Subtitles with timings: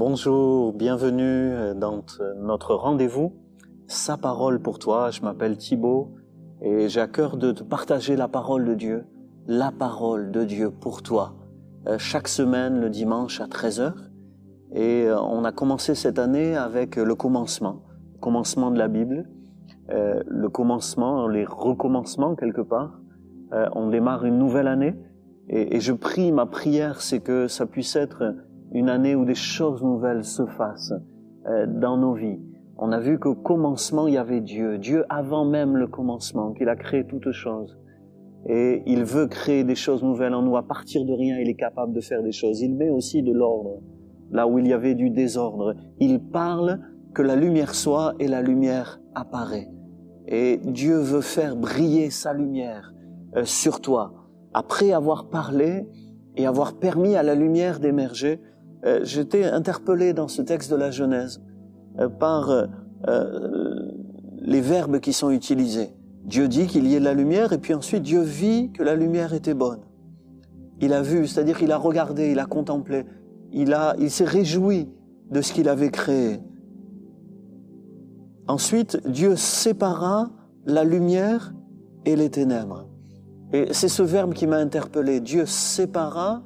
[0.00, 2.02] bonjour, bienvenue dans
[2.38, 3.34] notre rendez-vous.
[3.86, 6.14] Sa parole pour toi, je m'appelle Thibaut
[6.62, 9.04] et j'ai à cœur de te partager la parole de Dieu,
[9.46, 11.34] la parole de Dieu pour toi,
[11.86, 13.92] euh, chaque semaine le dimanche à 13h.
[14.72, 17.82] Et euh, on a commencé cette année avec le commencement,
[18.14, 19.28] le commencement de la Bible,
[19.90, 22.98] euh, le commencement, les recommencements quelque part.
[23.74, 24.94] On démarre une nouvelle année
[25.48, 28.32] et je prie, ma prière, c'est que ça puisse être
[28.72, 30.94] une année où des choses nouvelles se fassent
[31.46, 32.38] euh, dans nos vies.
[32.78, 34.78] On a vu qu'au commencement, il y avait Dieu.
[34.78, 37.78] Dieu avant même le commencement, qu'il a créé toutes choses.
[38.48, 40.56] Et il veut créer des choses nouvelles en nous.
[40.56, 42.62] À partir de rien, il est capable de faire des choses.
[42.62, 43.80] Il met aussi de l'ordre
[44.30, 45.74] là où il y avait du désordre.
[45.98, 46.80] Il parle
[47.14, 49.68] que la lumière soit et la lumière apparaît.
[50.28, 52.94] Et Dieu veut faire briller sa lumière
[53.36, 54.14] euh, sur toi.
[54.54, 55.86] Après avoir parlé
[56.36, 58.40] et avoir permis à la lumière d'émerger,
[59.02, 61.40] j'étais interpellé dans ce texte de la Genèse
[61.98, 62.66] euh, par euh,
[64.38, 65.90] les verbes qui sont utilisés.
[66.24, 68.94] Dieu dit qu'il y ait de la lumière et puis ensuite Dieu vit que la
[68.94, 69.80] lumière était bonne.
[70.80, 73.04] Il a vu, c'est-à-dire qu'il a regardé, il a contemplé,
[73.52, 74.88] il a, il s'est réjoui
[75.30, 76.40] de ce qu'il avait créé.
[78.46, 80.30] Ensuite, Dieu sépara
[80.66, 81.52] la lumière
[82.04, 82.86] et les ténèbres.
[83.52, 85.20] Et c'est ce verbe qui m'a interpellé.
[85.20, 86.42] Dieu sépara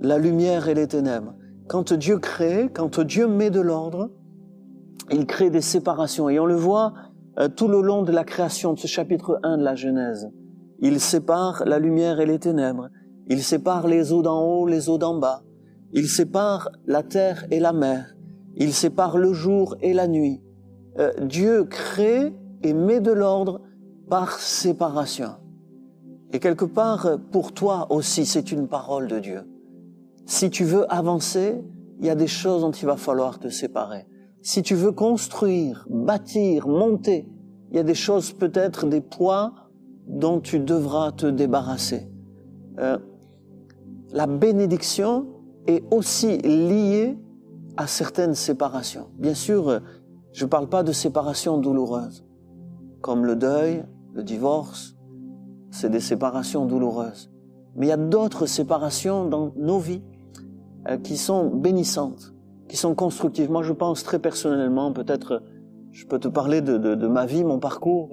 [0.00, 1.34] la lumière et les ténèbres.
[1.68, 4.10] Quand Dieu crée, quand Dieu met de l'ordre,
[5.10, 6.28] il crée des séparations.
[6.28, 6.94] Et on le voit
[7.38, 10.30] euh, tout le long de la création de ce chapitre 1 de la Genèse.
[10.80, 12.88] Il sépare la lumière et les ténèbres.
[13.26, 15.42] Il sépare les eaux d'en haut, les eaux d'en bas.
[15.92, 18.14] Il sépare la terre et la mer.
[18.56, 20.42] Il sépare le jour et la nuit.
[20.98, 23.60] Euh, Dieu crée et met de l'ordre
[24.08, 25.32] par séparation.
[26.32, 29.40] Et quelque part, pour toi aussi, c'est une parole de Dieu.
[30.28, 31.64] Si tu veux avancer,
[32.00, 34.06] il y a des choses dont il va falloir te séparer.
[34.42, 37.26] Si tu veux construire, bâtir, monter,
[37.70, 39.54] il y a des choses peut-être, des poids
[40.06, 42.12] dont tu devras te débarrasser.
[42.78, 42.98] Euh,
[44.12, 45.28] la bénédiction
[45.66, 47.18] est aussi liée
[47.78, 49.06] à certaines séparations.
[49.18, 49.80] Bien sûr,
[50.34, 52.22] je ne parle pas de séparation douloureuse,
[53.00, 54.94] comme le deuil, le divorce,
[55.70, 57.30] c'est des séparations douloureuses.
[57.76, 60.17] Mais il y a d'autres séparations dans nos vies euh,
[60.96, 62.34] qui sont bénissantes,
[62.68, 63.50] qui sont constructives.
[63.50, 65.42] Moi, je pense très personnellement, peut-être,
[65.92, 68.10] je peux te parler de, ma vie, mon parcours.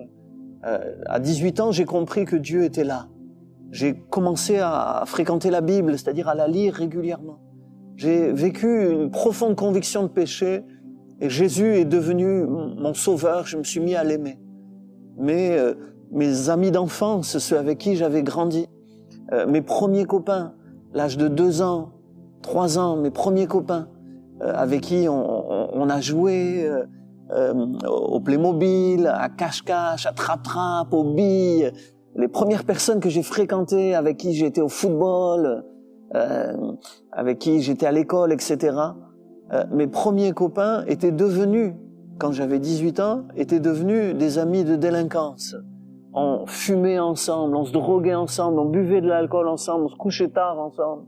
[0.65, 3.07] Euh, à 18 ans, j'ai compris que Dieu était là.
[3.71, 7.39] J'ai commencé à fréquenter la Bible, c'est-à-dire à la lire régulièrement.
[7.97, 10.63] J'ai vécu une profonde conviction de péché
[11.21, 13.45] et Jésus est devenu mon sauveur.
[13.47, 14.39] Je me suis mis à l'aimer.
[15.17, 15.73] Mais euh,
[16.11, 18.67] mes amis d'enfance, ceux avec qui j'avais grandi,
[19.31, 20.53] euh, mes premiers copains,
[20.93, 21.94] l'âge de deux ans,
[22.45, 23.87] trois ans, mes premiers copains
[24.41, 26.83] euh, avec qui on, a joué euh,
[27.31, 27.53] euh,
[27.87, 31.71] au Playmobil, à cache-cache, à trap-trap, au billes,
[32.15, 35.63] les premières personnes que j'ai fréquentées, avec qui j'étais au football,
[37.11, 38.77] avec qui j'étais à l'école, etc.
[39.69, 41.73] mes premiers copains étaient devenus,
[42.19, 45.57] quand j'avais 18 ans, étaient devenus des amis de délinquance.
[46.13, 50.29] On fumait ensemble, on se droguait ensemble, on buvait de l'alcool ensemble, on se couchait
[50.29, 51.03] tard ensemble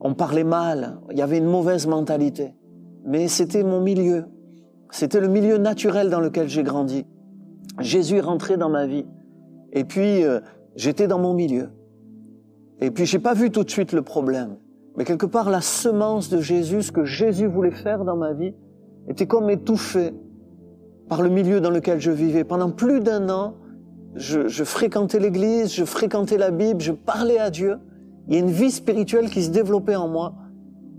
[0.00, 2.54] on parlait mal, il y avait une mauvaise mentalité.
[3.04, 4.26] Mais c'était mon milieu.
[4.90, 7.04] C'était le milieu naturel dans lequel j'ai grandi.
[7.80, 9.06] Jésus est rentré dans ma vie.
[9.72, 10.40] Et puis, euh,
[10.76, 11.70] j'étais dans mon milieu.
[12.80, 14.56] Et puis, j'ai pas vu tout de suite le problème.
[14.96, 18.54] Mais quelque part, la semence de Jésus, ce que Jésus voulait faire dans ma vie,
[19.08, 20.14] était comme étouffée
[21.08, 22.44] par le milieu dans lequel je vivais.
[22.44, 23.54] Pendant plus d'un an,
[24.14, 27.78] je, je fréquentais l'église, je fréquentais la Bible, je parlais à Dieu.
[28.28, 30.34] Il y a une vie spirituelle qui se développait en moi.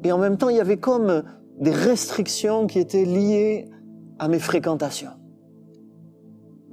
[0.04, 1.24] Et en même temps, il y avait comme
[1.60, 3.70] des restrictions qui étaient liées
[4.18, 5.12] à mes fréquentations.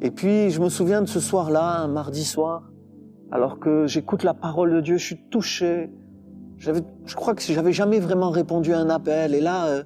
[0.00, 2.70] Et puis, je me souviens de ce soir-là, un mardi soir,
[3.30, 5.90] alors que j'écoute la parole de Dieu, je suis touché.
[6.56, 9.34] Je crois que j'avais jamais vraiment répondu à un appel.
[9.34, 9.82] Et là, euh,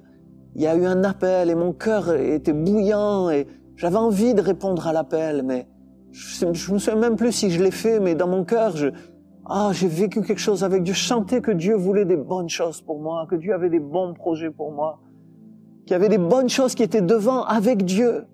[0.55, 4.41] il y a eu un appel et mon cœur était bouillant et j'avais envie de
[4.41, 5.67] répondre à l'appel, mais
[6.11, 8.89] je, je me souviens même plus si je l'ai fait, mais dans mon cœur, je,
[9.45, 10.93] ah, j'ai vécu quelque chose avec Dieu.
[10.93, 14.13] Je sentais que Dieu voulait des bonnes choses pour moi, que Dieu avait des bons
[14.13, 14.99] projets pour moi,
[15.85, 18.25] qu'il y avait des bonnes choses qui étaient devant avec Dieu.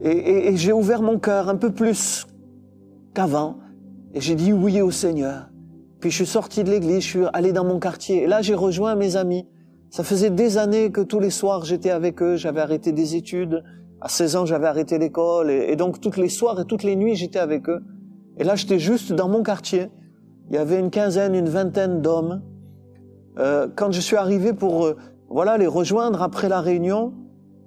[0.00, 2.26] Et, j'ai ouvert mon cœur un peu plus
[3.14, 3.58] qu'avant.
[4.14, 5.48] Et j'ai dit oui au Seigneur.
[6.00, 8.22] Puis je suis sorti de l'église, je suis allé dans mon quartier.
[8.22, 9.48] Et là, j'ai rejoint mes amis.
[9.90, 12.36] Ça faisait des années que tous les soirs, j'étais avec eux.
[12.36, 13.64] J'avais arrêté des études.
[14.00, 15.50] À 16 ans, j'avais arrêté l'école.
[15.50, 17.82] et donc, toutes les soirs et toutes les nuits, j'étais avec eux.
[18.38, 19.90] Et là, j'étais juste dans mon quartier.
[20.48, 22.42] Il y avait une quinzaine, une vingtaine d'hommes
[23.38, 24.96] Euh, quand je suis arrivé pour euh,
[25.28, 27.14] voilà les rejoindre après la réunion,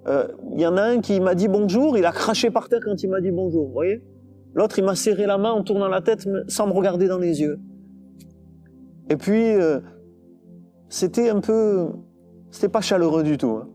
[0.07, 2.81] euh, il y en a un qui m'a dit bonjour, il a craché par terre
[2.83, 4.03] quand il m'a dit bonjour, voyez
[4.53, 7.39] L'autre, il m'a serré la main en tournant la tête sans me regarder dans les
[7.39, 7.57] yeux.
[9.09, 9.53] Et puis,
[10.89, 11.87] c'était un peu...
[12.49, 13.61] C'était pas chaleureux du tout.
[13.61, 13.69] Hein.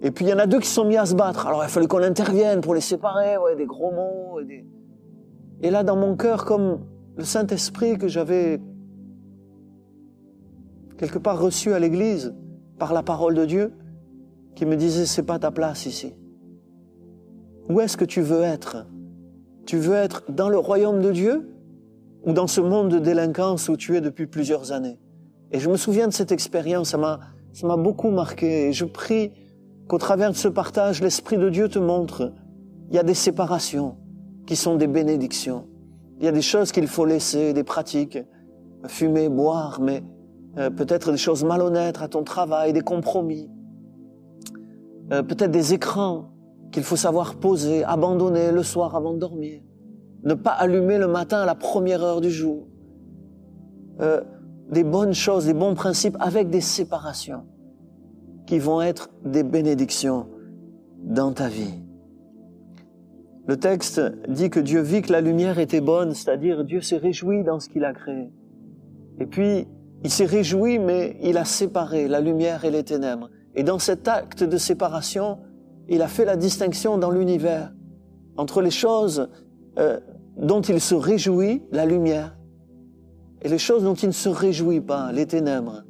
[0.00, 1.48] Et puis, il y en a deux qui sont mis à se battre.
[1.48, 4.38] Alors, il fallu qu'on intervienne pour les séparer, des gros mots.
[5.62, 6.80] Et là, dans mon cœur, comme
[7.16, 8.60] le Saint-Esprit que j'avais
[10.96, 12.34] quelque part reçu à l'église
[12.78, 13.72] par la parole de Dieu,
[14.54, 16.14] qui me disait c'est pas ta place ici.
[17.68, 18.86] Où est-ce que tu veux être?
[19.66, 21.50] Tu veux être dans le royaume de Dieu
[22.24, 24.98] ou dans ce monde de délinquance où tu es depuis plusieurs années?
[25.52, 27.20] Et je me souviens de cette expérience, ça m'a
[27.52, 28.68] ça m'a beaucoup marqué.
[28.68, 29.32] Et je prie
[29.88, 32.32] qu'au travers de ce partage, l'esprit de Dieu te montre
[32.88, 33.96] il y a des séparations
[34.50, 35.68] qui sont des bénédictions.
[36.18, 38.18] Il y a des choses qu'il faut laisser, des pratiques,
[38.88, 40.02] fumer, boire, mais
[40.58, 43.48] euh, peut-être des choses malhonnêtes à ton travail, des compromis.
[45.12, 46.32] Euh, peut-être des écrans
[46.72, 49.62] qu'il faut savoir poser, abandonner le soir avant de dormir,
[50.24, 52.66] ne pas allumer le matin à la première heure du jour.
[54.00, 54.20] Euh,
[54.72, 57.44] des bonnes choses, des bons principes avec des séparations
[58.48, 60.26] qui vont être des bénédictions
[61.04, 61.84] dans ta vie.
[63.50, 67.42] Le texte dit que Dieu vit que la lumière était bonne, c'est-à-dire Dieu s'est réjoui
[67.42, 68.30] dans ce qu'il a créé.
[69.18, 69.66] Et puis,
[70.04, 73.28] il s'est réjoui, mais il a séparé la lumière et les ténèbres.
[73.56, 75.38] Et dans cet acte de séparation,
[75.88, 77.72] il a fait la distinction dans l'univers
[78.36, 79.28] entre les choses
[79.80, 79.98] euh,
[80.36, 82.38] dont il se réjouit, la lumière,
[83.42, 85.82] et les choses dont il ne se réjouit pas, les ténèbres,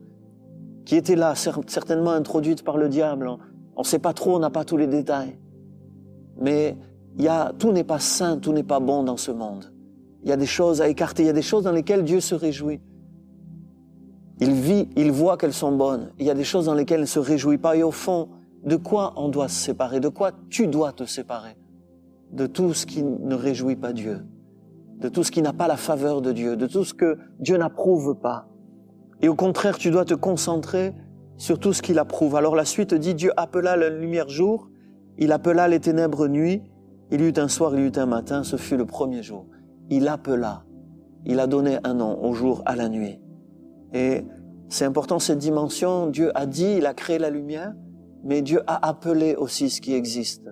[0.86, 3.28] qui étaient là, certainement introduites par le diable.
[3.76, 5.36] On ne sait pas trop, on n'a pas tous les détails.
[6.40, 6.78] Mais
[7.16, 9.72] il y a, tout n'est pas sain, tout n'est pas bon dans ce monde.
[10.22, 12.20] Il y a des choses à écarter, il y a des choses dans lesquelles Dieu
[12.20, 12.80] se réjouit.
[14.40, 16.12] Il vit, il voit qu'elles sont bonnes.
[16.18, 17.76] Il y a des choses dans lesquelles il ne se réjouit pas.
[17.76, 18.28] Et au fond,
[18.64, 20.00] de quoi on doit se séparer?
[20.00, 21.56] De quoi tu dois te séparer?
[22.32, 24.24] De tout ce qui ne réjouit pas Dieu.
[24.98, 26.56] De tout ce qui n'a pas la faveur de Dieu.
[26.56, 28.48] De tout ce que Dieu n'approuve pas.
[29.20, 30.94] Et au contraire, tu dois te concentrer
[31.36, 32.36] sur tout ce qu'il approuve.
[32.36, 34.68] Alors la suite dit, Dieu appela la lumière jour,
[35.18, 36.62] il appela les ténèbres nuit,
[37.10, 39.46] il y eut un soir, il y eut un matin, ce fut le premier jour.
[39.88, 40.64] Il appela,
[41.24, 43.20] il a donné un nom au jour, à la nuit.
[43.92, 44.24] Et
[44.68, 46.06] c'est important cette dimension.
[46.06, 47.74] Dieu a dit, il a créé la lumière,
[48.24, 50.48] mais Dieu a appelé aussi ce qui existe.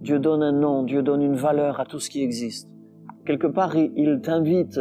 [0.00, 2.68] Dieu donne un nom, Dieu donne une valeur à tout ce qui existe.
[3.24, 4.80] Quelque part, il t'invite,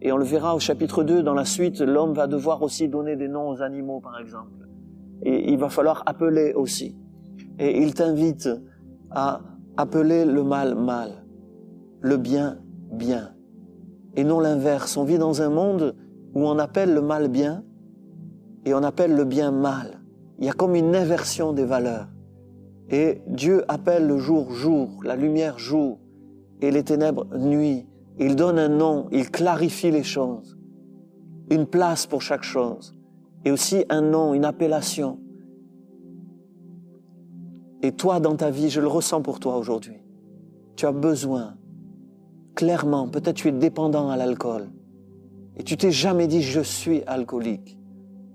[0.00, 3.16] et on le verra au chapitre 2, dans la suite, l'homme va devoir aussi donner
[3.16, 4.66] des noms aux animaux, par exemple.
[5.22, 6.96] Et il va falloir appeler aussi.
[7.58, 8.48] Et il t'invite
[9.10, 9.42] à
[9.76, 11.24] appeler le mal mal,
[12.00, 12.58] le bien
[12.92, 13.34] bien,
[14.16, 14.96] et non l'inverse.
[14.96, 15.96] On vit dans un monde
[16.34, 17.64] où on appelle le mal bien
[18.64, 20.00] et on appelle le bien mal.
[20.38, 22.08] Il y a comme une inversion des valeurs.
[22.88, 25.98] Et Dieu appelle le jour jour, la lumière jour,
[26.60, 27.86] et les ténèbres nuit.
[28.18, 30.58] Il donne un nom, il clarifie les choses,
[31.50, 32.94] une place pour chaque chose,
[33.44, 35.18] et aussi un nom, une appellation.
[37.82, 39.96] Et toi, dans ta vie, je le ressens pour toi aujourd'hui,
[40.76, 41.56] tu as besoin,
[42.54, 44.70] clairement, peut-être tu es dépendant à l'alcool,
[45.56, 47.76] et tu t'es jamais dit je suis alcoolique.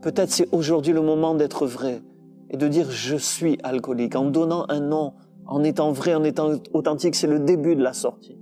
[0.01, 2.01] Peut-être c'est aujourd'hui le moment d'être vrai
[2.50, 5.13] et de dire je suis alcoolique en donnant un nom,
[5.45, 8.38] en étant vrai, en étant authentique, c'est le début de la sortie.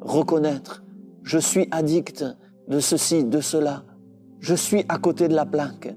[0.00, 0.84] Reconnaître,
[1.22, 2.24] je suis addict
[2.68, 3.84] de ceci, de cela.
[4.38, 5.94] Je suis à côté de la plaque,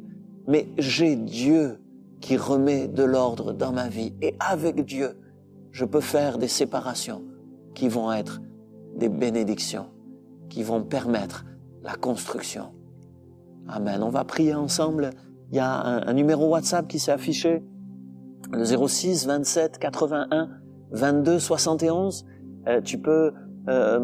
[0.47, 1.79] mais j'ai Dieu
[2.21, 4.13] qui remet de l'ordre dans ma vie.
[4.21, 5.17] Et avec Dieu,
[5.71, 7.23] je peux faire des séparations
[7.75, 8.41] qui vont être
[8.95, 9.87] des bénédictions,
[10.49, 11.45] qui vont permettre
[11.83, 12.73] la construction.
[13.67, 14.01] Amen.
[14.01, 15.11] On va prier ensemble.
[15.51, 17.63] Il y a un, numéro WhatsApp qui s'est affiché,
[18.51, 20.49] le 06 27 81
[20.91, 22.25] 22 71.
[22.83, 23.33] tu peux
[23.69, 23.99] euh,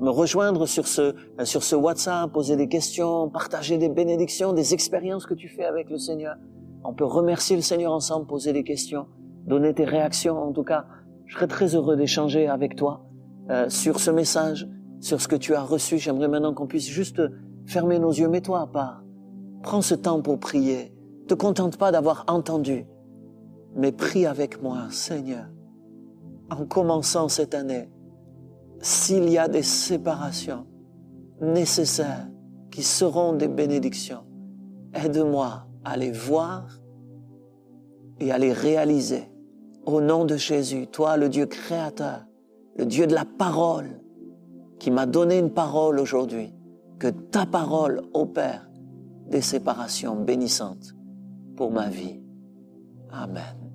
[0.00, 5.26] me rejoindre sur ce, sur ce WhatsApp, poser des questions, partager des bénédictions, des expériences
[5.26, 6.36] que tu fais avec le Seigneur.
[6.84, 9.06] On peut remercier le Seigneur ensemble, poser des questions,
[9.46, 10.38] donner tes réactions.
[10.38, 10.86] En tout cas,
[11.26, 13.04] je serais très heureux d'échanger avec toi
[13.50, 14.68] euh, sur ce message
[15.00, 15.98] sur ce que tu as reçu.
[15.98, 17.22] J'aimerais maintenant qu'on puisse juste
[17.66, 18.28] fermer nos yeux.
[18.28, 19.04] Mets-toi à part.
[19.62, 20.92] Prends ce temps pour prier.
[21.26, 22.86] Te contente pas d'avoir entendu,
[23.76, 25.46] mais prie avec moi, Seigneur.
[26.50, 27.90] En commençant cette année,
[28.80, 30.66] s'il y a des séparations
[31.42, 32.28] nécessaires
[32.70, 34.24] qui seront des bénédictions,
[34.94, 36.66] aide-moi à les voir
[38.20, 39.30] et à les réaliser.
[39.86, 42.26] Au nom de Jésus, toi, le Dieu créateur,
[42.76, 44.00] le Dieu de la parole,
[44.78, 46.52] qui m'a donné une parole aujourd'hui,
[46.98, 48.68] que ta parole opère
[49.28, 50.94] des séparations bénissantes
[51.56, 52.20] pour ma vie.
[53.10, 53.67] Amen.